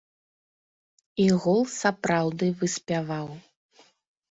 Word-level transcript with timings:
І 1.25 1.27
гол 1.43 1.61
сапраўды 1.81 2.51
выспяваў. 2.65 3.27